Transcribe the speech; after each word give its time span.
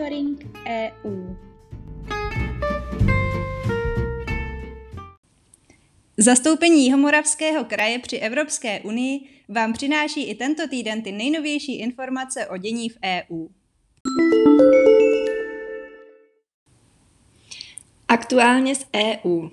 Monitoring 0.00 0.56
EU. 0.66 1.36
Zastoupení 6.16 6.84
Jihomoravského 6.84 7.64
kraje 7.64 7.98
při 7.98 8.16
Evropské 8.16 8.80
unii 8.80 9.20
vám 9.48 9.72
přináší 9.72 10.30
i 10.30 10.34
tento 10.34 10.68
týden 10.68 11.02
ty 11.02 11.12
nejnovější 11.12 11.78
informace 11.78 12.46
o 12.46 12.56
dění 12.56 12.88
v 12.88 12.98
EU. 13.04 13.48
Aktuálně 18.08 18.74
z 18.74 18.86
EU. 18.96 19.48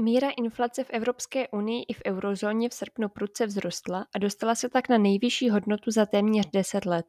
Míra 0.00 0.30
inflace 0.30 0.84
v 0.84 0.90
Evropské 0.90 1.48
unii 1.48 1.84
i 1.88 1.94
v 1.94 2.02
eurozóně 2.06 2.68
v 2.68 2.74
srpnu 2.74 3.08
prudce 3.08 3.46
vzrostla 3.46 4.06
a 4.14 4.18
dostala 4.18 4.54
se 4.54 4.68
tak 4.68 4.88
na 4.88 4.98
nejvyšší 4.98 5.50
hodnotu 5.50 5.90
za 5.90 6.06
téměř 6.06 6.46
10 6.52 6.86
let. 6.86 7.06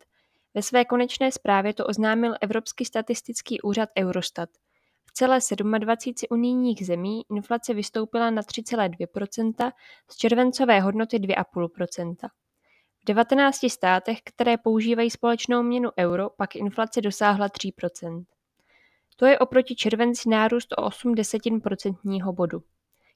Ve 0.56 0.62
své 0.62 0.86
konečné 0.86 1.32
zprávě 1.32 1.74
to 1.74 1.86
oznámil 1.86 2.36
Evropský 2.42 2.86
statistický 2.86 3.62
úřad 3.62 3.90
Eurostat. 4.00 4.50
V 5.06 5.12
celé 5.14 5.40
27 5.80 6.28
unijních 6.38 6.86
zemí 6.86 7.22
inflace 7.32 7.74
vystoupila 7.74 8.30
na 8.30 8.42
3,2% 8.42 9.72
z 10.12 10.16
červencové 10.18 10.80
hodnoty 10.80 11.18
2,5% 11.18 12.16
V 13.02 13.06
19 13.06 13.70
státech, 13.70 14.18
které 14.24 14.58
používají 14.58 15.10
společnou 15.10 15.64
měnu 15.64 15.90
euro, 16.00 16.30
pak 16.30 16.56
inflace 16.56 17.02
dosáhla 17.02 17.48
3% 17.48 18.26
To 19.16 19.26
je 19.26 19.40
oproti 19.40 19.76
červenci 19.76 20.30
nárůst 20.30 20.74
o 20.78 20.84
8 20.84 21.16
desetin 21.16 21.62
procentního 21.62 22.34
bodu. 22.34 22.64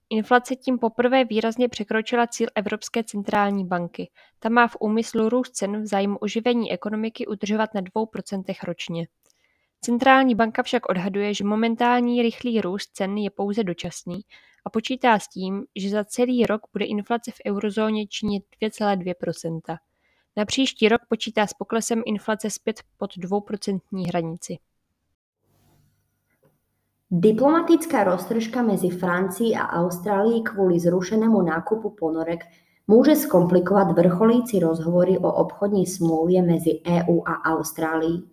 Inflace 0.09 0.55
tím 0.55 0.79
poprvé 0.79 1.25
výrazně 1.25 1.70
překročila 1.70 2.27
cíl 2.27 2.47
Evropské 2.55 3.03
centrální 3.03 3.66
banky. 3.66 4.09
Ta 4.39 4.49
má 4.49 4.67
v 4.67 4.77
úmyslu 4.80 5.30
růst 5.30 5.55
cen 5.55 5.81
v 5.81 5.86
zájmu 5.86 6.17
oživení 6.17 6.72
ekonomiky 6.72 7.27
udržovat 7.27 7.73
na 7.73 7.81
2% 7.81 8.44
ročně. 8.63 9.08
Centrální 9.81 10.35
banka 10.35 10.63
však 10.63 10.89
odhaduje, 10.89 11.33
že 11.33 11.44
momentální 11.44 12.22
rychlý 12.22 12.61
růst 12.61 12.89
cen 12.94 13.17
je 13.17 13.30
pouze 13.30 13.63
dočasný 13.63 14.22
a 14.66 14.69
počítá 14.69 15.19
s 15.19 15.28
tím, 15.28 15.66
že 15.75 15.89
za 15.89 16.03
celý 16.03 16.45
rok 16.45 16.61
bude 16.73 16.85
inflace 16.85 17.31
v 17.31 17.50
eurozóně 17.50 18.08
činit 18.08 18.44
2,2%. 18.61 19.78
Na 20.38 20.45
příští 20.45 20.89
rok 20.89 21.02
počítá 21.09 21.47
s 21.47 21.53
poklesem 21.53 22.03
inflace 22.05 22.50
zpět 22.50 22.81
pod 22.97 23.17
2% 23.17 24.08
hranici. 24.08 24.58
Diplomatická 27.08 28.03
roztržka 28.03 28.59
medzi 28.67 28.91
Francií 28.91 29.55
a 29.55 29.80
Austrálií 29.80 30.44
kvôli 30.44 30.75
zrušenému 30.75 31.39
nákupu 31.39 31.95
ponorek 31.95 32.44
môže 32.83 33.16
skomplikovať 33.16 33.95
vrcholíci 33.95 34.59
rozhovory 34.59 35.16
o 35.16 35.31
obchodní 35.31 35.88
smlouvě 35.88 36.44
mezi 36.44 36.83
EU 36.83 37.23
a 37.23 37.55
Austrálií. 37.55 38.28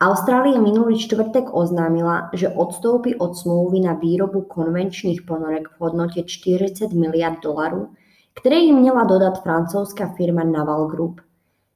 Austrália 0.00 0.60
minulý 0.60 1.00
čtvrtek 1.00 1.48
oznámila, 1.48 2.28
že 2.36 2.48
odstoupí 2.48 3.16
od 3.16 3.36
smlouvy 3.36 3.80
na 3.80 3.96
výrobu 3.96 4.44
konvenčných 4.44 5.24
ponorek 5.24 5.68
v 5.68 5.80
hodnote 5.80 6.20
40 6.24 6.92
miliard 6.92 7.40
dolarů, 7.40 7.88
ktoré 8.36 8.60
im 8.68 8.84
měla 8.84 9.04
dodat 9.04 9.40
francouzská 9.42 10.12
firma 10.16 10.44
Naval 10.44 10.92
Group. 10.92 11.20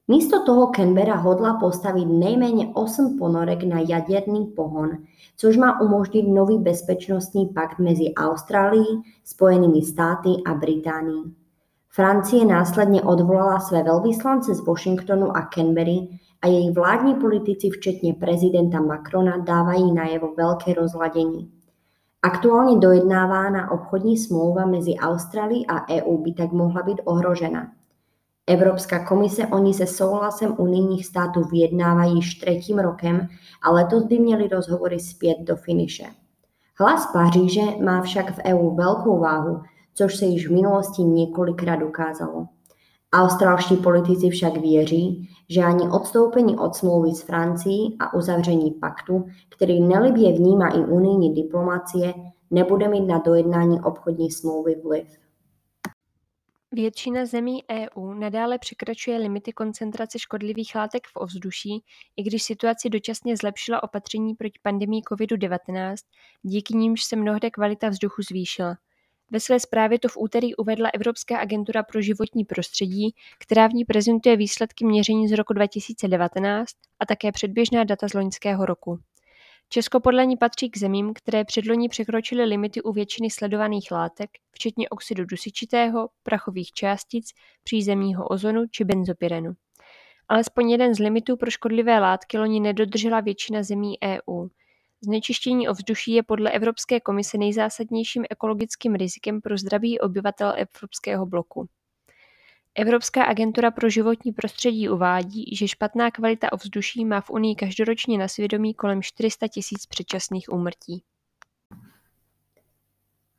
Místo 0.08 0.42
toho 0.47 0.66
Canberra 0.77 1.16
hodla 1.16 1.55
postaviť 1.55 2.06
nejméně 2.06 2.70
8 2.74 3.19
ponorek 3.19 3.62
na 3.62 3.80
jaderný 3.88 4.47
pohon, 4.47 4.91
což 5.36 5.56
má 5.56 5.80
umožnit 5.80 6.22
nový 6.22 6.58
bezpečnostní 6.58 7.47
pakt 7.47 7.78
mezi 7.78 8.14
Austrálií, 8.14 9.02
Spojenými 9.25 9.82
státy 9.82 10.28
a 10.47 10.55
Británií. 10.55 11.34
Francie 11.88 12.44
následně 12.44 13.02
odvolala 13.02 13.60
své 13.60 13.82
velvyslance 13.82 14.55
z 14.55 14.66
Washingtonu 14.66 15.36
a 15.36 15.48
Canberry 15.55 16.08
a 16.42 16.47
její 16.47 16.70
vládní 16.70 17.14
politici, 17.14 17.70
včetně 17.70 18.14
prezidenta 18.14 18.80
Macrona, 18.80 19.37
dávají 19.37 19.93
najevo 19.93 20.34
velké 20.37 20.75
rozladění. 20.75 21.50
Aktuálně 22.22 22.78
dojednávána 22.78 23.70
obchodní 23.70 24.16
smlouva 24.16 24.66
mezi 24.66 24.94
Austrálií 24.94 25.66
a 25.66 25.88
EU 25.91 26.19
by 26.19 26.32
tak 26.32 26.53
mohla 26.53 26.82
být 26.82 27.00
ohrožena. 27.04 27.66
Evropská 28.47 29.05
komise 29.05 29.47
oni 29.47 29.75
se 29.75 29.87
souhlasem 29.87 30.55
unijních 30.59 31.06
států 31.06 31.41
vyjednávají 31.53 32.15
již 32.15 32.34
třetím 32.34 32.78
rokem 32.78 33.28
a 33.62 33.71
letos 33.71 34.05
by 34.05 34.19
měli 34.19 34.49
rozhovory 34.49 35.00
zpět 35.00 35.37
do 35.41 35.56
finiše. 35.56 36.05
Hlas 36.78 37.12
Paříže 37.12 37.62
má 37.84 38.03
však 38.03 38.37
v 38.37 38.38
EU 38.44 38.75
velkou 38.75 39.21
váhu, 39.21 39.60
což 39.94 40.16
se 40.16 40.25
již 40.25 40.49
v 40.49 40.53
minulosti 40.53 41.03
několikrát 41.03 41.82
ukázalo. 41.82 42.47
Australští 43.12 43.77
politici 43.77 44.31
však 44.31 44.56
věří, 44.56 45.28
že 45.49 45.62
ani 45.62 45.88
odstoupení 45.88 46.59
od 46.59 46.76
smlouvy 46.76 47.11
s 47.11 47.22
Francií 47.22 47.97
a 48.00 48.15
uzavření 48.15 48.71
paktu, 48.71 49.25
který 49.56 49.81
nelibě 49.81 50.32
vnímá 50.32 50.69
i 50.69 50.78
unijní 50.78 51.34
diplomacie, 51.34 52.15
nebude 52.50 52.88
mít 52.88 53.06
na 53.06 53.19
dojednání 53.19 53.81
obchodní 53.81 54.31
smlouvy 54.31 54.75
vliv. 54.84 55.24
Většina 56.75 57.27
zemí 57.27 57.65
EU 57.71 58.15
nadále 58.15 58.59
překračuje 58.59 59.17
limity 59.17 59.53
koncentrace 59.53 60.19
škodlivých 60.19 60.75
látek 60.75 61.07
v 61.07 61.11
ovzduší, 61.15 61.85
i 62.17 62.23
když 62.23 62.43
situaci 62.43 62.91
dočasně 62.91 63.37
zlepšila 63.37 63.83
opatření 63.83 64.35
proti 64.35 64.59
pandemii 64.62 65.03
COVID-19, 65.03 65.95
díky 66.43 66.77
nímž 66.77 67.05
se 67.05 67.17
mnohde 67.17 67.51
kvalita 67.51 67.89
vzduchu 67.89 68.23
zvýšila. 68.23 68.77
Ve 69.31 69.41
své 69.41 69.61
zprávě 69.61 69.99
to 69.99 70.09
v 70.09 70.17
úterý 70.17 70.55
uvedla 70.55 70.91
Evropská 70.95 71.39
agentura 71.39 71.83
pro 71.83 72.03
životní 72.03 72.45
prostředí, 72.45 73.15
která 73.39 73.67
v 73.67 73.73
ní 73.73 73.85
prezentuje 73.85 74.37
výsledky 74.37 74.87
měření 74.87 75.29
z 75.29 75.33
roku 75.33 75.53
2019 75.53 76.71
a 77.01 77.06
také 77.06 77.33
předběžná 77.33 77.85
data 77.85 78.09
z 78.09 78.15
loňského 78.15 78.67
roku. 78.67 78.99
Česko 79.69 80.00
podle 80.00 80.26
ní 80.26 80.36
patří 80.36 80.70
k 80.70 80.78
zemím, 80.78 81.14
které 81.14 81.44
předloni 81.44 81.88
překročily 81.88 82.44
limity 82.44 82.82
u 82.82 82.92
většiny 82.92 83.30
sledovaných 83.30 83.91
látek, 83.91 84.30
včetně 84.50 84.88
oxidu 84.88 85.25
dusičitého, 85.25 86.08
prachových 86.22 86.72
částic, 86.72 87.26
přízemního 87.62 88.28
ozonu 88.28 88.66
či 88.70 88.84
benzopyrenu. 88.84 89.52
Alespoň 90.28 90.70
jeden 90.70 90.94
z 90.94 90.98
limitů 90.98 91.36
pro 91.36 91.50
škodlivé 91.50 91.98
látky 91.98 92.38
loni 92.38 92.60
nedodržela 92.60 93.20
většina 93.20 93.62
zemí 93.62 93.94
EU. 94.04 94.48
Znečištění 95.00 95.69
ovzduší 95.69 96.12
je 96.12 96.22
podle 96.22 96.50
Evropské 96.50 97.00
komise 97.00 97.38
nejzásadnějším 97.38 98.25
ekologickým 98.31 98.94
rizikem 98.94 99.41
pro 99.41 99.58
zdraví 99.58 100.00
obyvatel 100.00 100.54
Evropského 100.56 101.26
bloku. 101.26 101.69
Evropská 102.79 103.25
agentura 103.25 103.71
pro 103.71 103.91
životní 103.91 104.33
prostředí 104.33 104.89
uvádí, 104.89 105.57
že 105.57 105.69
špatná 105.69 106.11
kvalita 106.11 106.53
ovzduší 106.53 107.05
má 107.05 107.21
v 107.21 107.31
Unii 107.31 107.55
každoročně 107.55 108.19
na 108.19 108.29
svědomí 108.29 108.75
kolem 108.75 109.03
400 109.03 109.49
tisíc 109.49 109.87
předčasných 109.87 110.53
úmrtí. 110.53 111.03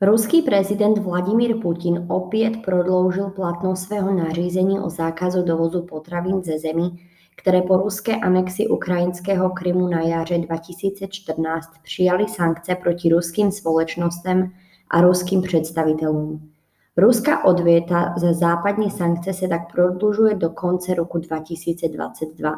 Ruský 0.01 0.41
prezident 0.41 0.97
Vladimír 0.97 1.61
Putin 1.61 2.05
opět 2.09 2.57
prodloužil 2.65 3.29
platnost 3.29 3.83
svého 3.83 4.13
nařízení 4.13 4.79
o 4.79 4.89
zákazu 4.89 5.43
dovozu 5.43 5.81
potravin 5.81 6.43
ze 6.43 6.59
zemí, 6.59 6.99
které 7.37 7.61
po 7.61 7.77
ruské 7.77 8.15
anexi 8.15 8.67
ukrajinského 8.67 9.49
Krymu 9.49 9.87
na 9.87 10.01
jaře 10.01 10.37
2014 10.37 11.69
přijali 11.83 12.27
sankce 12.27 12.75
proti 12.75 13.09
ruským 13.09 13.51
společnostem 13.51 14.51
a 14.89 15.01
ruským 15.01 15.41
představitelům. 15.41 16.54
Ruská 16.97 17.45
odvěta 17.45 18.13
za 18.17 18.33
západní 18.33 18.91
sankce 18.91 19.33
se 19.33 19.47
tak 19.47 19.71
prodlužuje 19.71 20.35
do 20.35 20.49
konce 20.49 20.93
roku 20.93 21.17
2022. 21.17 22.53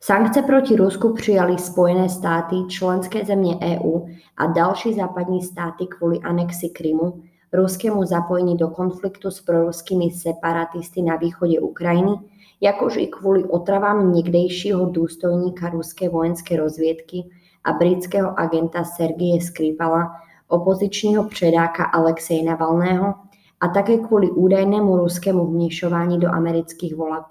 Sankce 0.00 0.42
proti 0.42 0.76
Rusku 0.76 1.14
přijali 1.14 1.58
Spojené 1.58 2.08
státy, 2.08 2.56
členské 2.68 3.24
země 3.24 3.58
EU 3.62 4.00
a 4.36 4.46
další 4.46 4.94
západní 4.94 5.42
státy 5.42 5.86
kvůli 5.86 6.18
anexi 6.18 6.68
Krymu, 6.68 7.22
ruskému 7.52 8.04
zapojení 8.04 8.56
do 8.56 8.68
konfliktu 8.68 9.30
s 9.30 9.40
proruskými 9.40 10.10
separatisty 10.10 11.02
na 11.02 11.16
východě 11.16 11.60
Ukrajiny, 11.60 12.12
jakož 12.60 12.96
i 12.96 13.06
kvůli 13.06 13.44
otravám 13.44 14.12
někdejšího 14.12 14.86
důstojníka 14.86 15.68
ruské 15.68 16.08
vojenské 16.08 16.56
rozvědky 16.56 17.24
a 17.64 17.72
britského 17.72 18.40
agenta 18.40 18.84
Sergeje 18.84 19.40
Skripala, 19.40 20.12
opozičního 20.48 21.24
předáka 21.24 21.84
Alexeje 21.84 22.44
Navalného 22.44 23.14
a 23.62 23.68
také 23.68 23.98
kvůli 23.98 24.30
údajnému 24.30 24.96
ruskému 24.96 25.46
vměšování 25.46 26.18
do 26.18 26.28
amerických 26.28 26.96
voleb. 26.96 27.24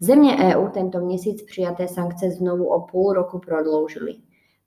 Země 0.00 0.36
EU 0.36 0.68
tento 0.68 1.00
měsíc 1.00 1.42
přijaté 1.42 1.88
sankce 1.88 2.30
znovu 2.30 2.66
o 2.66 2.80
půl 2.80 3.12
roku 3.12 3.38
prodloužily. 3.38 4.14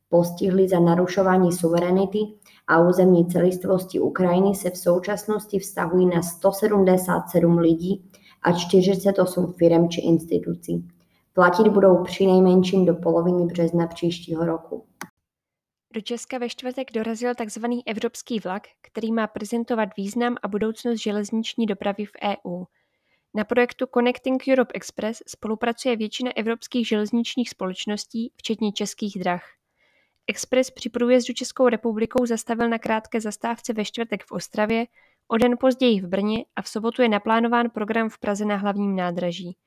Postihli 0.09 0.69
za 0.69 0.79
narušování 0.79 1.51
suverenity 1.51 2.19
a 2.67 2.79
územní 2.79 3.27
celistvosti 3.27 3.99
Ukrajiny 3.99 4.55
se 4.55 4.69
v 4.69 4.77
současnosti 4.77 5.59
vztahují 5.59 6.05
na 6.05 6.21
177 6.21 7.57
lidí 7.57 8.05
a 8.41 8.51
48 8.51 9.53
firm 9.53 9.89
či 9.89 10.01
institucí. 10.01 10.87
Platit 11.33 11.67
budou 11.67 12.03
při 12.03 12.25
nejmenším 12.25 12.85
do 12.85 12.93
poloviny 12.95 13.45
března 13.45 13.87
příštího 13.87 14.45
roku. 14.45 14.83
Do 15.93 16.01
Česka 16.01 16.37
ve 16.37 16.49
čtvrtek 16.49 16.91
dorazil 16.91 17.35
tzv. 17.35 17.65
evropský 17.85 18.39
vlak, 18.39 18.67
který 18.81 19.11
má 19.11 19.27
prezentovat 19.27 19.89
význam 19.97 20.35
a 20.43 20.47
budoucnost 20.47 21.01
železniční 21.01 21.65
dopravy 21.65 22.05
v 22.05 22.11
EU. 22.23 22.63
Na 23.33 23.43
projektu 23.43 23.85
Connecting 23.93 24.43
Europe 24.49 24.71
Express 24.75 25.23
spolupracuje 25.27 25.95
většina 25.95 26.31
evropských 26.35 26.87
železničních 26.87 27.49
společností, 27.49 28.33
včetně 28.35 28.71
českých 28.71 29.19
drah. 29.19 29.43
Express 30.27 30.71
při 30.71 30.89
průjezdu 30.89 31.33
Českou 31.33 31.67
republikou 31.67 32.25
zastavil 32.25 32.69
na 32.69 32.79
krátké 32.79 33.21
zastávce 33.21 33.73
ve 33.73 33.85
čtvrtek 33.85 34.23
v 34.23 34.31
Ostravě, 34.31 34.85
o 35.27 35.37
den 35.37 35.57
později 35.59 36.01
v 36.01 36.07
Brně 36.07 36.45
a 36.55 36.61
v 36.61 36.67
sobotu 36.67 37.01
je 37.01 37.09
naplánován 37.09 37.69
program 37.69 38.09
v 38.09 38.19
Praze 38.19 38.45
na 38.45 38.55
hlavním 38.55 38.95
nádraží. 38.95 39.57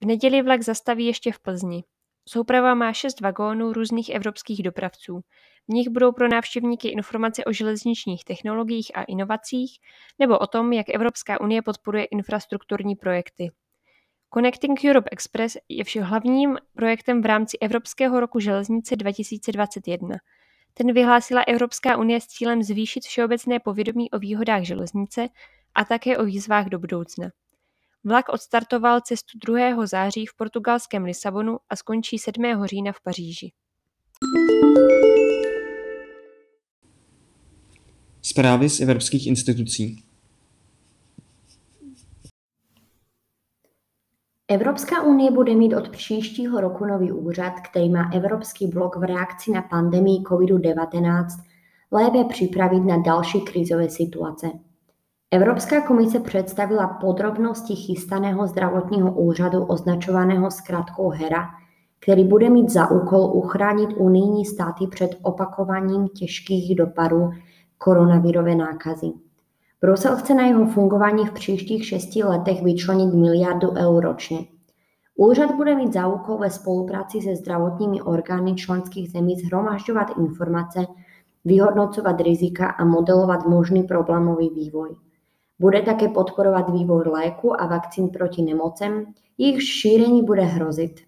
V 0.00 0.06
neděli 0.06 0.42
vlak 0.42 0.62
zastaví 0.62 1.06
ještě 1.06 1.32
v 1.32 1.38
Plzni. 1.38 1.84
Souprava 2.32 2.74
má 2.74 2.92
šest 2.92 3.20
vagónů 3.20 3.72
různých 3.72 4.08
evropských 4.08 4.62
dopravců. 4.62 5.20
V 5.68 5.72
nich 5.72 5.88
budou 5.88 6.12
pro 6.12 6.28
návštěvníky 6.28 6.88
informace 6.88 7.44
o 7.44 7.52
železničních 7.52 8.24
technologiích 8.24 8.90
a 8.94 9.02
inovacích 9.02 9.78
nebo 10.18 10.38
o 10.38 10.46
tom, 10.46 10.72
jak 10.72 10.86
Evropská 10.88 11.40
unie 11.40 11.62
podporuje 11.62 12.04
infrastrukturní 12.04 12.96
projekty. 12.96 13.50
Connecting 14.34 14.80
Europe 14.84 15.08
Express 15.12 15.56
je 15.68 15.84
všem 15.84 16.02
hlavním 16.02 16.58
projektem 16.74 17.22
v 17.22 17.26
rámci 17.26 17.58
Evropského 17.58 18.20
roku 18.20 18.40
železnice 18.40 18.96
2021. 18.96 20.16
Ten 20.74 20.92
vyhlásila 20.92 21.42
Evropská 21.42 21.96
unie 21.96 22.20
s 22.20 22.26
cílem 22.26 22.62
zvýšit 22.62 23.04
všeobecné 23.04 23.60
povědomí 23.60 24.10
o 24.10 24.18
výhodách 24.18 24.62
železnice 24.62 25.28
a 25.74 25.84
také 25.84 26.18
o 26.18 26.24
výzvách 26.24 26.66
do 26.66 26.78
budoucna. 26.78 27.30
Vlak 28.04 28.28
odstartoval 28.28 29.00
cestu 29.00 29.38
2. 29.46 29.86
září 29.86 30.26
v 30.26 30.36
portugalském 30.36 31.04
Lisabonu 31.04 31.58
a 31.70 31.76
skončí 31.76 32.18
7. 32.18 32.64
října 32.64 32.92
v 32.92 33.00
Paříži. 33.00 33.52
Zprávy 38.22 38.68
z 38.68 38.80
evropských 38.80 39.26
institucí 39.26 40.04
Evropská 44.48 45.02
unie 45.02 45.30
bude 45.30 45.54
mít 45.54 45.74
od 45.74 45.88
příštího 45.88 46.60
roku 46.60 46.84
nový 46.84 47.12
úřad, 47.12 47.52
který 47.70 47.88
má 47.88 48.10
Evropský 48.14 48.66
blok 48.66 48.96
v 48.96 49.02
reakci 49.02 49.50
na 49.50 49.62
pandemii 49.62 50.18
COVID-19 50.18 51.26
lépe 51.92 52.24
připravit 52.24 52.80
na 52.80 52.96
další 52.96 53.40
krizové 53.40 53.90
situace. 53.90 54.69
Evropská 55.32 55.80
komise 55.80 56.20
představila 56.20 56.86
podrobnosti 56.86 57.74
chystaného 57.74 58.46
zdravotního 58.46 59.12
úřadu 59.12 59.64
označovaného 59.64 60.50
zkrátkou 60.50 61.08
HERA, 61.08 61.46
který 62.00 62.24
bude 62.24 62.50
mít 62.50 62.70
za 62.70 62.90
úkol 62.90 63.30
uchránit 63.34 63.90
unijní 63.96 64.44
státy 64.44 64.86
před 64.86 65.10
opakovaním 65.22 66.08
těžkých 66.08 66.76
dopadů 66.76 67.30
koronavirové 67.78 68.54
nákazy. 68.54 69.12
Brusel 69.80 70.16
chce 70.16 70.34
na 70.34 70.46
jeho 70.46 70.66
fungování 70.66 71.26
v 71.26 71.32
příštích 71.32 71.86
šesti 71.86 72.24
letech 72.24 72.62
vyčlenit 72.62 73.14
miliardu 73.14 73.70
eur 73.76 74.04
ročně. 74.04 74.38
Úřad 75.16 75.54
bude 75.54 75.76
mít 75.76 75.92
za 75.92 76.06
úkol 76.06 76.38
ve 76.38 76.50
spolupráci 76.50 77.20
se 77.20 77.36
zdravotními 77.36 78.02
orgány 78.02 78.54
členských 78.54 79.10
zemí 79.10 79.36
zhromažďovat 79.36 80.18
informace, 80.18 80.86
vyhodnocovat 81.44 82.20
rizika 82.20 82.66
a 82.66 82.84
modelovat 82.84 83.46
možný 83.46 83.82
problémový 83.82 84.50
vývoj. 84.54 84.96
Bude 85.60 85.82
také 85.82 86.08
podporovat 86.08 86.70
vývoj 86.70 87.02
léku 87.06 87.60
a 87.60 87.66
vakcín 87.66 88.08
proti 88.08 88.42
nemocem, 88.42 89.04
jejich 89.38 89.62
šíření 89.62 90.22
bude 90.22 90.42
hrozit. 90.42 91.00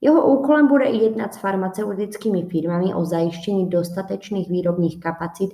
Jeho 0.00 0.26
úkolem 0.26 0.68
bude 0.68 0.84
i 0.84 0.96
jednat 0.96 1.34
s 1.34 1.36
farmaceutickými 1.36 2.42
firmami 2.42 2.94
o 2.94 3.04
zajištění 3.04 3.70
dostatečných 3.70 4.50
výrobních 4.50 5.00
kapacit 5.00 5.50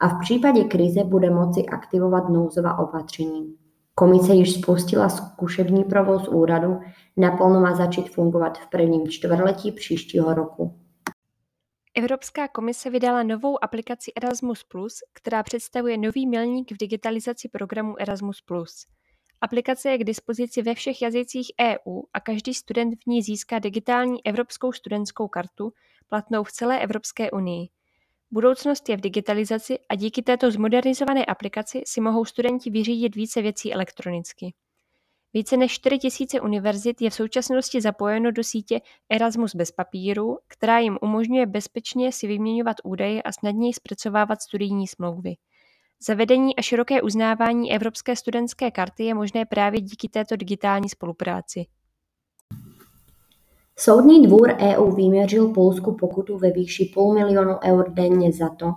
a 0.00 0.08
v 0.08 0.20
případě 0.20 0.64
krize 0.64 1.04
bude 1.04 1.30
moci 1.30 1.66
aktivovat 1.66 2.28
nouzová 2.28 2.78
opatření. 2.78 3.54
Komise 3.94 4.34
již 4.34 4.54
spustila 4.54 5.08
zkušební 5.08 5.84
provoz 5.84 6.28
úradu, 6.28 6.78
naplno 7.16 7.60
má 7.60 7.74
začít 7.74 8.10
fungovat 8.10 8.58
v 8.58 8.70
prvním 8.70 9.08
čtvrtletí 9.08 9.72
příštího 9.72 10.34
roku. 10.34 10.74
Evropská 11.94 12.48
komise 12.48 12.90
vydala 12.90 13.22
novou 13.22 13.64
aplikaci 13.64 14.12
Erasmus+, 14.16 14.64
která 15.12 15.42
představuje 15.42 15.98
nový 15.98 16.26
milník 16.26 16.72
v 16.72 16.76
digitalizaci 16.76 17.48
programu 17.48 18.00
Erasmus+. 18.00 18.42
Aplikace 19.40 19.90
je 19.90 19.98
k 19.98 20.04
dispozici 20.04 20.62
ve 20.62 20.74
všech 20.74 21.02
jazycích 21.02 21.52
EU 21.60 22.02
a 22.12 22.20
každý 22.20 22.54
student 22.54 22.94
v 22.94 23.06
ní 23.06 23.22
získá 23.22 23.58
digitální 23.58 24.26
evropskou 24.26 24.72
studentskou 24.72 25.28
kartu, 25.28 25.72
platnou 26.08 26.44
v 26.44 26.52
celé 26.52 26.80
Evropské 26.80 27.30
unii. 27.30 27.68
Budoucnost 28.30 28.88
je 28.88 28.96
v 28.96 29.00
digitalizaci 29.00 29.78
a 29.88 29.94
díky 29.94 30.22
této 30.22 30.50
zmodernizované 30.50 31.24
aplikaci 31.24 31.82
si 31.86 32.00
mohou 32.00 32.24
studenti 32.24 32.70
vyřídit 32.70 33.16
více 33.16 33.42
věcí 33.42 33.72
elektronicky. 33.72 34.54
Více 35.34 35.56
než 35.56 35.72
4 35.72 35.98
000 36.34 36.44
univerzit 36.44 37.02
je 37.02 37.10
v 37.10 37.14
současnosti 37.14 37.80
zapojeno 37.80 38.30
do 38.30 38.44
sítě 38.44 38.80
Erasmus 39.10 39.54
bez 39.54 39.70
papíru, 39.70 40.38
která 40.48 40.78
jim 40.78 40.98
umožňuje 41.02 41.46
bezpečně 41.46 42.12
si 42.12 42.26
vyměňovat 42.26 42.76
údaje 42.84 43.22
a 43.22 43.32
snadněji 43.32 43.74
zpracovávat 43.74 44.42
studijní 44.42 44.86
smlouvy. 44.86 45.34
Zavedení 46.06 46.56
a 46.56 46.62
široké 46.62 47.02
uznávání 47.02 47.72
Evropské 47.72 48.16
studentské 48.16 48.70
karty 48.70 49.04
je 49.04 49.14
možné 49.14 49.44
právě 49.46 49.80
díky 49.80 50.08
této 50.08 50.36
digitální 50.36 50.88
spolupráci. 50.88 51.66
Soudní 53.78 54.26
dvůr 54.26 54.56
EU 54.58 54.90
vyměřil 54.90 55.48
Polsku 55.48 55.96
pokutu 55.96 56.38
ve 56.38 56.50
výši 56.50 56.90
půl 56.94 57.14
milionu 57.14 57.58
eur 57.64 57.90
denně 57.92 58.32
za 58.32 58.48
to, 58.48 58.72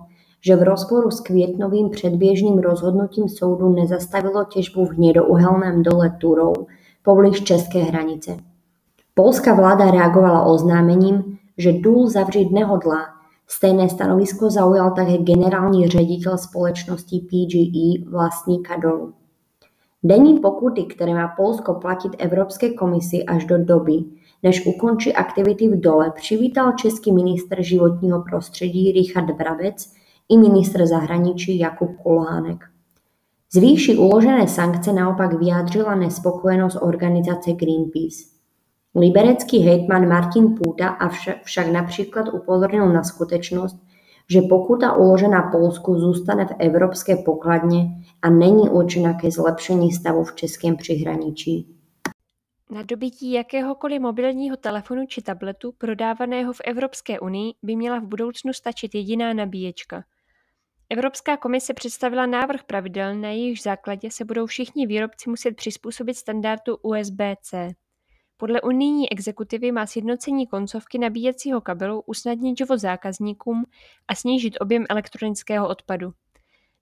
že 0.45 0.55
v 0.55 0.63
rozporu 0.63 1.11
s 1.11 1.19
květnovým 1.19 1.89
předběžným 1.89 2.59
rozhodnutím 2.59 3.29
soudu 3.29 3.69
nezastavilo 3.69 4.43
těžbu 4.43 4.85
v 4.85 4.89
hnědouhelném 4.89 5.83
dole 5.83 6.17
Turou 6.21 6.53
poblíž 7.03 7.43
české 7.43 7.79
hranice. 7.79 8.37
Polská 9.13 9.53
vláda 9.53 9.91
reagovala 9.91 10.45
oznámením, 10.45 11.37
že 11.57 11.73
důl 11.73 12.09
zavřít 12.09 12.51
nehodlá. 12.51 13.05
Stejné 13.47 13.89
stanovisko 13.89 14.49
zaujal 14.49 14.91
také 14.91 15.17
generální 15.17 15.87
ředitel 15.87 16.37
společnosti 16.37 17.19
PGE 17.19 18.11
vlastníka 18.11 18.77
dolu. 18.77 19.13
Denní 20.03 20.39
pokuty, 20.39 20.83
které 20.83 21.13
má 21.13 21.33
Polsko 21.37 21.73
platit 21.73 22.11
Evropské 22.17 22.73
komisi 22.73 23.23
až 23.23 23.45
do 23.45 23.57
doby, 23.57 24.03
než 24.43 24.65
ukončí 24.65 25.13
aktivity 25.13 25.67
v 25.69 25.79
dole, 25.79 26.11
přivítal 26.15 26.71
český 26.71 27.11
ministr 27.11 27.61
životního 27.61 28.23
prostředí 28.29 28.91
Richard 28.91 29.35
Brabec 29.37 29.93
i 30.29 30.37
ministr 30.37 30.85
zahraničí 30.85 31.59
Jakub 31.59 31.97
Kulhánek. 32.03 32.65
Z 33.53 33.57
výši 33.57 33.97
uložené 33.97 34.47
sankce 34.47 34.93
naopak 34.93 35.33
vyjádřila 35.33 35.95
nespokojenost 35.95 36.77
organizace 36.81 37.51
Greenpeace. 37.51 38.23
Liberecký 38.95 39.59
hejtman 39.59 40.07
Martin 40.07 40.55
Půta 40.55 40.97
však 41.43 41.67
například 41.67 42.33
upozornil 42.33 42.93
na 42.93 43.03
skutečnost, 43.03 43.77
že 44.29 44.41
pokuta 44.41 44.93
uložená 44.95 45.49
Polsku 45.51 45.99
zůstane 45.99 46.45
v 46.45 46.55
evropské 46.59 47.15
pokladně 47.15 47.85
a 48.21 48.29
není 48.29 48.69
určena 48.69 49.13
ke 49.13 49.31
zlepšení 49.31 49.91
stavu 49.91 50.23
v 50.23 50.35
českém 50.35 50.77
přihraničí. 50.77 51.75
Na 52.69 52.83
dobytí 52.83 53.31
jakéhokoliv 53.31 54.01
mobilního 54.01 54.57
telefonu 54.57 55.05
či 55.07 55.21
tabletu 55.21 55.71
prodávaného 55.77 56.53
v 56.53 56.61
Evropské 56.65 57.19
unii 57.19 57.53
by 57.63 57.75
měla 57.75 57.99
v 57.99 58.07
budoucnu 58.07 58.53
stačit 58.53 58.95
jediná 58.95 59.33
nabíječka. 59.33 60.03
Evropská 60.93 61.37
komise 61.37 61.73
představila 61.73 62.25
návrh 62.25 62.63
pravidel, 62.63 63.15
na 63.15 63.29
jejichž 63.29 63.61
základě 63.61 64.11
se 64.11 64.25
budou 64.25 64.45
všichni 64.45 64.87
výrobci 64.87 65.29
muset 65.29 65.55
přizpůsobit 65.55 66.17
standardu 66.17 66.75
USB-C. 66.75 67.73
Podle 68.37 68.61
unijní 68.61 69.11
exekutivy 69.11 69.71
má 69.71 69.85
sjednocení 69.85 70.47
koncovky 70.47 70.97
nabíjecího 70.97 71.61
kabelu 71.61 72.03
usnadnit 72.05 72.57
život 72.57 72.77
zákazníkům 72.77 73.65
a 74.07 74.15
snížit 74.15 74.57
objem 74.59 74.85
elektronického 74.89 75.67
odpadu. 75.67 76.11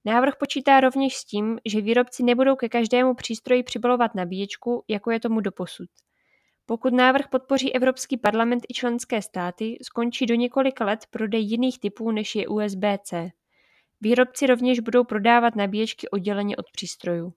Návrh 0.05 0.35
počítá 0.35 0.79
rovněž 0.79 1.15
s 1.15 1.25
tím, 1.25 1.59
že 1.65 1.81
výrobci 1.81 2.23
nebudou 2.23 2.55
ke 2.55 2.69
každému 2.69 3.13
přístroji 3.13 3.63
přibalovat 3.63 4.15
nabíječku, 4.15 4.83
jako 4.87 5.11
je 5.11 5.19
tomu 5.19 5.41
doposud. 5.41 5.89
Pokud 6.65 6.93
návrh 6.93 7.27
podpoří 7.27 7.75
Evropský 7.75 8.17
parlament 8.17 8.63
i 8.69 8.73
členské 8.73 9.21
státy, 9.21 9.77
skončí 9.81 10.25
do 10.25 10.35
několika 10.35 10.85
let 10.85 10.99
prodej 11.09 11.43
jiných 11.43 11.79
typů 11.79 12.11
než 12.11 12.35
je 12.35 12.47
USB-C. 12.47 13.31
Výrobci 14.01 14.47
rovněž 14.47 14.79
budou 14.79 15.03
prodávat 15.03 15.55
nabíječky 15.55 16.09
odděleně 16.09 16.57
od 16.57 16.65
přístrojů. 16.73 17.33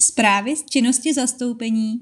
Zprávy 0.00 0.56
z 0.56 0.64
činnosti 0.64 1.14
zastoupení 1.14 1.98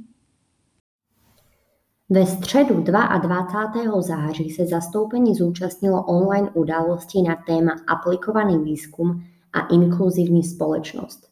ve 2.10 2.26
středu 2.26 2.80
22. 2.80 4.02
září 4.02 4.50
se 4.50 4.66
zastoupení 4.66 5.34
zúčastnilo 5.34 6.04
online 6.04 6.50
události 6.54 7.22
na 7.22 7.36
téma 7.46 7.72
aplikovaný 7.86 8.64
výzkum 8.64 9.24
a 9.52 9.60
inkluzivní 9.60 10.44
společnost. 10.44 11.28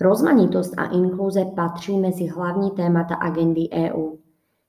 Rozmanitost 0.00 0.78
a 0.78 0.84
inkluze 0.84 1.44
patří 1.44 1.98
mezi 1.98 2.26
hlavní 2.26 2.70
témata 2.70 3.14
agendy 3.14 3.68
EU. 3.72 4.16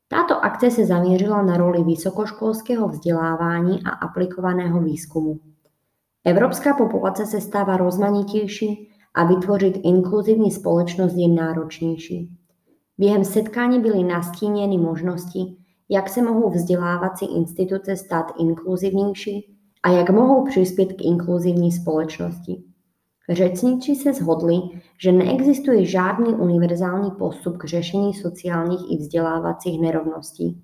Táto 0.07 0.45
akce 0.45 0.71
se 0.71 0.85
zaměřila 0.85 1.41
na 1.41 1.57
roli 1.57 1.83
vysokoškolského 1.83 2.87
vzdělávání 2.87 3.83
a 3.83 3.89
aplikovaného 3.89 4.81
výzkumu. 4.81 5.39
Evropská 6.25 6.73
populace 6.73 7.25
se 7.25 7.41
stává 7.41 7.77
rozmanitější 7.77 8.89
a 9.13 9.23
vytvořit 9.23 9.79
inkluzivní 9.83 10.51
společnost 10.51 11.13
je 11.15 11.27
náročnější. 11.27 12.29
Během 12.97 13.23
setkání 13.23 13.79
byly 13.79 14.03
nastíněny 14.03 14.77
možnosti, 14.77 15.57
jak 15.89 16.09
se 16.09 16.21
mohou 16.21 16.49
vzdělávací 16.49 17.25
instituce 17.37 17.95
stát 17.95 18.31
inkluzivnější 18.39 19.57
a 19.83 19.91
jak 19.91 20.09
mohou 20.09 20.45
přispět 20.45 20.93
k 20.93 21.01
inkluzivní 21.01 21.71
společnosti. 21.71 22.63
Řečníci 23.29 23.95
se 23.95 24.13
shodli, 24.13 24.55
že 24.97 25.11
neexistuje 25.11 25.85
žádný 25.85 26.33
univerzální 26.33 27.11
postup 27.11 27.57
k 27.57 27.65
řešení 27.65 28.13
sociálních 28.13 28.91
i 28.91 28.97
vzdělávacích 28.97 29.81
nerovností. 29.81 30.61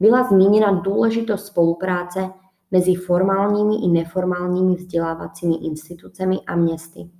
Byla 0.00 0.28
zmíněna 0.28 0.72
důležitost 0.72 1.46
spolupráce 1.46 2.30
mezi 2.70 2.94
formálními 2.94 3.74
i 3.84 3.88
neformálními 3.88 4.74
vzdělávacími 4.74 5.54
institucemi 5.54 6.38
a 6.46 6.56
městy. 6.56 7.10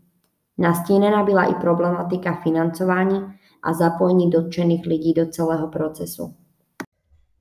Nastíněna 0.58 1.22
byla 1.22 1.44
i 1.44 1.54
problematika 1.54 2.40
financování 2.42 3.20
a 3.62 3.72
zapojení 3.72 4.30
dotčených 4.30 4.86
lidí 4.86 5.14
do 5.14 5.26
celého 5.26 5.68
procesu. 5.68 6.34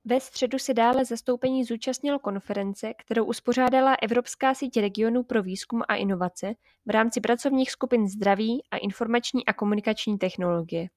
Ve 0.10 0.20
středu 0.20 0.60
se 0.60 0.74
dále 0.74 1.06
zastoupení 1.06 1.64
zúčastnilo 1.64 2.20
konference, 2.20 2.94
kterou 2.94 3.26
uspořádala 3.26 3.96
Evropská 4.02 4.54
síť 4.54 4.78
regionů 4.78 5.24
pro 5.24 5.44
výzkum 5.44 5.82
a 5.88 5.96
inovace 5.96 6.54
v 6.86 6.90
rámci 6.90 7.22
pracovních 7.22 7.72
skupin 7.72 8.08
zdraví 8.08 8.64
a 8.72 8.78
informační 8.78 9.46
a 9.46 9.54
komunikační 9.54 10.18
technologie. 10.18 10.88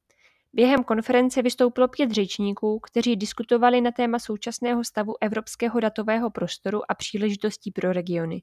Během 0.52 0.84
konference 0.84 1.42
vystoupilo 1.42 1.88
pět 1.88 2.10
řečníků, 2.10 2.80
kteří 2.80 3.16
diskutovali 3.16 3.80
na 3.80 3.90
téma 3.90 4.18
současného 4.18 4.84
stavu 4.84 5.14
evropského 5.20 5.80
datového 5.80 6.30
prostoru 6.30 6.90
a 6.90 6.94
příležitostí 6.94 7.70
pro 7.70 7.92
regiony. 7.92 8.42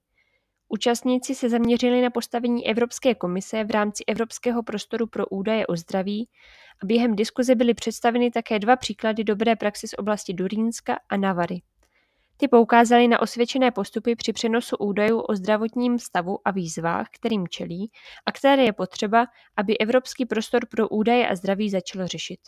Účastníci 0.70 1.36
se 1.36 1.50
zaměřili 1.50 2.02
na 2.02 2.10
postavení 2.10 2.68
Evropské 2.68 3.16
komise 3.16 3.64
v 3.64 3.72
rámci 3.72 4.04
Evropského 4.08 4.64
prostoru 4.64 5.08
pro 5.08 5.28
údaje 5.28 5.68
o 5.68 5.76
zdraví 5.76 6.30
a 6.84 6.86
během 6.86 7.16
diskuze 7.16 7.56
byly 7.56 7.74
představeny 7.74 8.32
také 8.32 8.60
dva 8.60 8.76
příklady 8.76 9.24
dobré 9.24 9.56
praxe 9.56 9.88
z 9.88 9.94
oblasti 9.98 10.34
Durínska 10.34 11.00
a 11.10 11.18
Navary. 11.18 11.62
Ty 12.38 12.48
poukázaly 12.48 13.08
na 13.08 13.22
osvědčené 13.22 13.72
postupy 13.72 14.16
při 14.16 14.34
přenosu 14.34 14.78
údajů 14.78 15.20
o 15.20 15.36
zdravotním 15.36 16.00
stavu 16.00 16.38
a 16.46 16.52
výzvách, 16.52 17.08
kterým 17.12 17.48
čelí, 17.48 17.92
a 18.26 18.32
které 18.32 18.64
je 18.64 18.74
potřeba, 18.74 19.26
aby 19.58 19.78
Evropský 19.78 20.26
prostor 20.26 20.66
pro 20.66 20.90
údaje 20.90 21.30
a 21.30 21.36
zdraví 21.36 21.70
začal 21.70 22.08
řešit. 22.08 22.40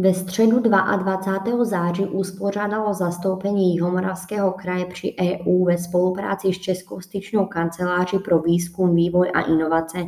Ve 0.00 0.14
středu 0.14 0.60
22. 0.60 1.64
září 1.64 2.04
uspořádalo 2.04 2.94
zastoupení 2.94 3.74
Jihomoravského 3.74 4.52
kraje 4.52 4.86
při 4.86 5.16
EU 5.20 5.64
ve 5.64 5.78
spolupráci 5.78 6.52
s 6.52 6.58
Českou 6.58 7.00
styčnou 7.00 7.46
kanceláří 7.46 8.18
pro 8.18 8.38
výzkum, 8.38 8.94
vývoj 8.94 9.30
a 9.34 9.40
inovace, 9.40 9.98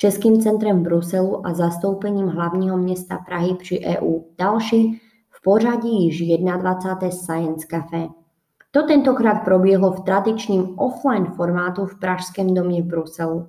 Českým 0.00 0.40
centrem 0.40 0.80
v 0.80 0.82
Bruselu 0.82 1.46
a 1.46 1.54
zastoupením 1.54 2.26
hlavního 2.26 2.76
města 2.76 3.18
Prahy 3.18 3.54
při 3.54 3.80
EU 3.86 4.20
další 4.38 5.00
v 5.30 5.42
pořadí 5.42 6.04
již 6.04 6.38
21. 6.38 7.10
Science 7.10 7.66
Café. 7.66 8.08
To 8.70 8.82
tentokrát 8.82 9.44
proběhlo 9.44 9.92
v 9.92 10.00
tradičním 10.00 10.78
offline 10.78 11.26
formátu 11.26 11.86
v 11.86 11.98
Pražském 11.98 12.54
domě 12.54 12.82
v 12.82 12.86
Bruselu. 12.86 13.46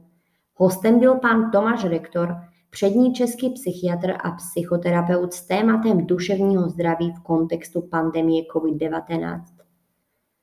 Hostem 0.55 0.99
byl 0.99 1.15
pan 1.15 1.51
Tomáš 1.51 1.85
Rektor, 1.85 2.35
přední 2.69 3.13
český 3.13 3.49
psychiatr 3.49 4.11
a 4.23 4.31
psychoterapeut 4.31 5.33
s 5.33 5.47
tématem 5.47 6.05
duševního 6.05 6.69
zdraví 6.69 7.11
v 7.11 7.23
kontextu 7.23 7.81
pandemie 7.81 8.43
COVID-19. 8.55 9.41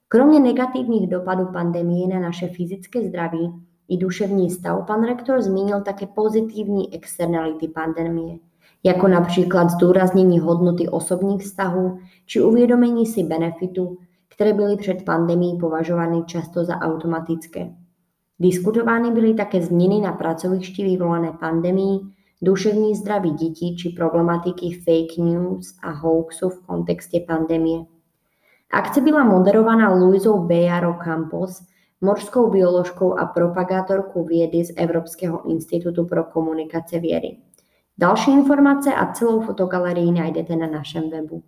Kromě 0.09 0.41
negativních 0.41 1.09
dopadů 1.09 1.47
pandemie 1.53 2.09
na 2.09 2.21
naše 2.21 2.49
fyzické 2.49 3.09
zdraví 3.09 3.68
i 3.89 3.97
duševní 3.97 4.51
stav, 4.51 4.87
pan 4.87 5.05
rektor 5.05 5.43
zmínil 5.43 5.81
také 5.83 6.07
pozitivní 6.07 6.95
externality 6.95 7.69
pandemie, 7.69 8.39
jako 8.85 9.09
například 9.09 9.71
zdůraznění 9.71 10.39
hodnoty 10.39 10.89
osobních 10.89 11.43
vztahů 11.43 11.99
či 12.27 12.43
uvědomení 12.43 13.07
si 13.07 13.23
benefitů, 13.23 13.99
které 14.29 14.53
byly 14.53 14.77
před 14.77 15.05
pandemí 15.05 15.59
považovány 15.61 16.23
často 16.27 16.65
za 16.65 16.77
automatické. 16.77 17.75
Diskutovány 18.41 19.11
byly 19.11 19.35
také 19.35 19.63
změny 19.63 20.01
na 20.01 20.13
pracovišti 20.13 20.85
vyvolané 20.85 21.33
pandemí, 21.41 22.13
duševní 22.43 22.95
zdraví 22.95 23.31
dětí 23.31 23.77
či 23.77 23.89
problematiky 23.89 24.71
fake 24.71 25.19
news 25.19 25.75
a 25.83 25.91
hoaxů 25.91 26.49
v 26.49 26.67
kontextě 26.67 27.25
pandemie. 27.29 27.85
Akce 28.73 29.01
byla 29.01 29.25
moderovaná 29.25 29.95
Luizou 29.95 30.39
Bejaro 30.39 30.95
Campos, 31.05 31.63
morskou 32.01 32.51
bioložkou 32.51 33.19
a 33.19 33.27
propagátorkou 33.27 34.25
vědy 34.25 34.65
z 34.65 34.75
Evropského 34.77 35.51
institutu 35.51 36.07
pro 36.07 36.25
komunikace 36.25 36.99
vědy. 36.99 37.37
Další 37.99 38.31
informace 38.31 38.95
a 38.95 39.13
celou 39.13 39.41
fotogalerii 39.41 40.13
najdete 40.13 40.57
na 40.57 40.67
našem 40.67 41.11
webu. 41.11 41.43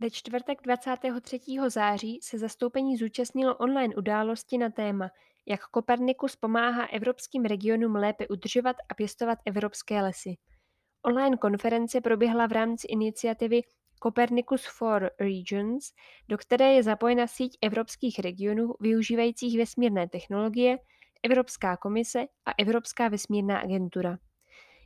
Ve 0.00 0.10
čtvrtek 0.10 0.58
23. 0.62 1.40
září 1.68 2.20
se 2.22 2.38
zastoupení 2.38 2.96
zúčastnilo 2.96 3.56
online 3.56 3.94
události 3.96 4.58
na 4.58 4.70
téma 4.70 5.10
jak 5.46 5.66
Kopernikus 5.66 6.36
pomáhá 6.36 6.86
evropským 6.86 7.44
regionům 7.44 7.94
lépe 7.94 8.28
udržovat 8.28 8.76
a 8.88 8.94
pěstovat 8.94 9.38
evropské 9.44 10.02
lesy. 10.02 10.34
Online 11.02 11.36
konference 11.36 12.00
proběhla 12.00 12.46
v 12.46 12.52
rámci 12.52 12.86
iniciativy 12.86 13.62
Copernicus 14.04 14.66
for 14.66 15.10
Regions, 15.20 15.92
do 16.28 16.38
které 16.38 16.72
je 16.72 16.82
zapojena 16.82 17.26
síť 17.26 17.58
evropských 17.62 18.18
regionů 18.18 18.74
využívajících 18.80 19.58
vesmírné 19.58 20.08
technologie, 20.08 20.78
Evropská 21.22 21.76
komise 21.76 22.26
a 22.46 22.50
Evropská 22.58 23.08
vesmírná 23.08 23.58
agentura. 23.58 24.18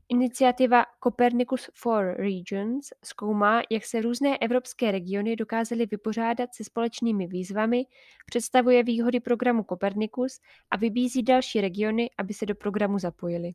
Iniciativa 0.08 0.84
Copernicus 1.04 1.70
for 1.75 2.14
Regions 2.18 2.88
zkoumá, 3.04 3.62
jak 3.70 3.84
se 3.84 4.00
různé 4.00 4.38
evropské 4.38 4.90
regiony 4.90 5.37
dokázaly 5.37 5.87
vypořádat 5.87 6.54
se 6.54 6.64
společnými 6.64 7.26
výzvami, 7.26 7.84
představuje 8.26 8.82
výhody 8.82 9.20
programu 9.20 9.64
Copernicus 9.68 10.40
a 10.70 10.76
vybízí 10.76 11.22
další 11.22 11.60
regiony, 11.60 12.10
aby 12.18 12.34
se 12.34 12.46
do 12.46 12.54
programu 12.54 12.98
zapojili. 12.98 13.52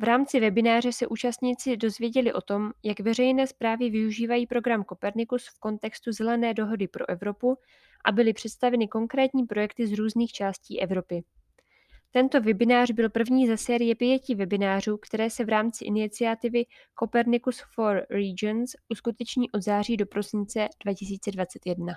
V 0.00 0.02
rámci 0.02 0.40
webináře 0.40 0.92
se 0.92 1.06
účastníci 1.06 1.76
dozvěděli 1.76 2.32
o 2.32 2.40
tom, 2.40 2.70
jak 2.84 3.00
veřejné 3.00 3.46
zprávy 3.46 3.90
využívají 3.90 4.46
program 4.46 4.84
Copernicus 4.84 5.46
v 5.46 5.60
kontextu 5.60 6.12
Zelené 6.12 6.54
dohody 6.54 6.88
pro 6.88 7.08
Evropu 7.08 7.58
a 8.04 8.12
byly 8.12 8.32
představeny 8.32 8.88
konkrétní 8.88 9.46
projekty 9.46 9.86
z 9.86 9.92
různých 9.92 10.32
částí 10.32 10.80
Evropy. 10.80 11.24
Tento 12.10 12.40
webinář 12.40 12.90
byl 12.90 13.10
první 13.10 13.46
ze 13.46 13.56
série 13.56 13.94
pěti 13.94 14.34
webinářů, 14.34 14.96
které 14.96 15.30
se 15.30 15.44
v 15.44 15.48
rámci 15.48 15.84
iniciativy 15.84 16.64
Copernicus 16.98 17.62
for 17.74 18.06
Regions 18.10 18.70
uskuteční 18.88 19.50
od 19.50 19.62
září 19.62 19.96
do 19.96 20.06
prosince 20.06 20.68
2021. 20.84 21.94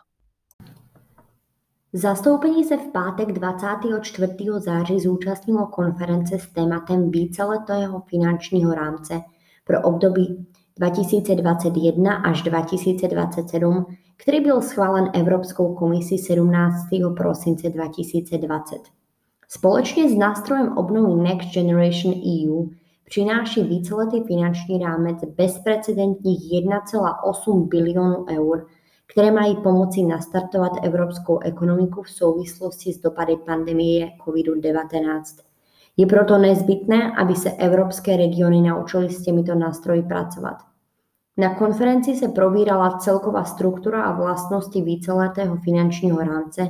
Zastoupení 1.94 2.64
se 2.64 2.78
v 2.78 2.92
pátek 2.92 3.32
24. 3.32 4.34
září 4.58 5.00
zúčastnilo 5.00 5.68
konference 5.68 6.40
s 6.40 6.48
tématem 6.48 7.12
víceletého 7.12 8.00
finančního 8.00 8.74
rámce 8.74 9.22
pro 9.68 9.82
období 9.82 10.48
2021 10.80 12.16
až 12.16 12.42
2027, 12.42 13.86
který 14.18 14.42
byl 14.42 14.62
schválen 14.62 15.10
Evropskou 15.14 15.76
komisí 15.76 16.18
17. 16.18 16.76
prosince 17.18 17.70
2020. 17.70 18.76
Společně 19.48 20.10
s 20.10 20.16
nástrojem 20.16 20.78
obnovy 20.78 21.24
Next 21.24 21.54
Generation 21.54 22.14
EU 22.14 22.66
přináší 23.06 23.64
víceletý 23.64 24.24
finanční 24.24 24.80
rámec 24.80 25.18
bezprecedentních 25.38 26.40
1,8 26.66 27.68
bilionů 27.68 28.26
eur, 28.30 28.68
které 29.12 29.32
mají 29.32 29.56
pomoci 29.56 30.04
nastartovat 30.04 30.72
evropskou 30.82 31.40
ekonomiku 31.40 32.02
v 32.04 32.10
souvislosti 32.10 32.94
s 32.94 33.02
dopady 33.02 33.38
pandemie 33.46 34.08
COVID-19. 34.26 35.22
Je 35.98 36.06
proto 36.06 36.38
nezbytné, 36.38 37.12
aby 37.18 37.36
se 37.36 37.52
evropské 37.52 38.18
regiony 38.18 38.62
naučily 38.62 39.10
s 39.10 39.24
těmito 39.24 39.56
nástroji 39.56 40.04
pracovat. 40.04 40.58
Na 41.38 41.56
konferenci 41.56 42.16
se 42.16 42.28
probírala 42.28 42.98
celková 42.98 43.44
struktura 43.44 44.04
a 44.04 44.22
vlastnosti 44.22 44.82
víceletého 44.82 45.56
finančního 45.56 46.20
rámce, 46.20 46.70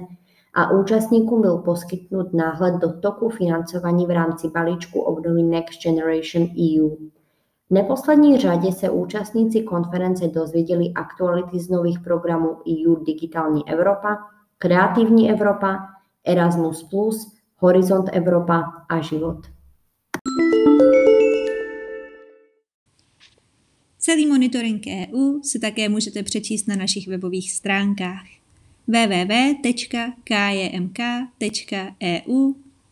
a 0.54 0.72
účastníkům 0.72 1.42
byl 1.42 1.58
poskytnut 1.58 2.34
náhled 2.34 2.76
do 2.76 3.00
toku 3.00 3.30
financování 3.30 4.06
v 4.06 4.10
rámci 4.10 4.50
balíčku 4.50 5.02
obnovy 5.02 5.44
Next 5.44 5.84
Generation 5.84 6.44
EU. 6.44 6.90
V 7.72 7.74
neposlední 7.74 8.38
řadě 8.38 8.72
se 8.72 8.90
účastníci 8.90 9.62
konference 9.62 10.28
dozvěděli 10.28 10.92
aktuality 10.96 11.60
z 11.60 11.70
nových 11.70 12.00
programů 12.00 12.50
EU 12.50 12.96
Digitální 12.96 13.70
Evropa, 13.70 14.18
Kreativní 14.58 15.32
Evropa, 15.32 15.78
Erasmus+, 16.26 16.90
Horizont 17.58 18.10
Evropa 18.14 18.64
a 18.90 19.02
Život. 19.02 19.38
Celý 23.98 24.28
monitoring 24.28 24.84
EU 24.88 25.42
si 25.42 25.60
také 25.60 25.90
můžete 25.90 26.24
přečíst 26.24 26.68
na 26.68 26.76
našich 26.76 27.08
webových 27.08 27.52
stránkách 27.52 28.26
www.kjmk.eu 28.88 29.74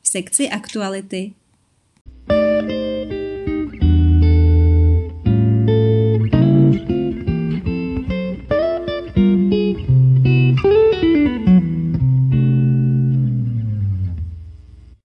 v 0.01 0.07
sekci 0.07 0.49
aktuality 0.49 1.33